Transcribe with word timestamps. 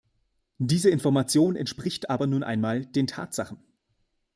Diese 0.57 0.89
Information 0.89 1.55
entspricht 1.55 2.09
aber 2.09 2.25
nun 2.25 2.41
einmal 2.41 2.87
den 2.87 3.05
Tatsachen. 3.05 3.59